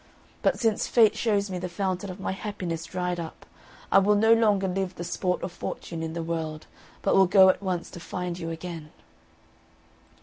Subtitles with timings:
[0.41, 3.45] But since fate shows me the fountain of my happiness dried up,
[3.91, 6.65] I will no longer live the sport of fortune in the world,
[7.03, 8.89] but will go at once to find you again!"